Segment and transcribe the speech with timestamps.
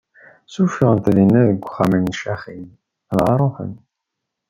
[0.47, 2.65] Ssufɣen-d Dina seg uxxam n Caxim,
[3.17, 3.73] dɣa ṛuḥen.